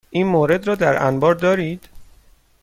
این 0.09 0.27
مورد 0.27 0.67
را 0.67 0.75
در 0.75 1.03
انبار 1.07 1.35
دارید؟ 1.35 1.89